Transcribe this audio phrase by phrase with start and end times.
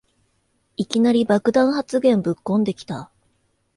[0.77, 3.11] いきなり爆弾発言ぶっこんできた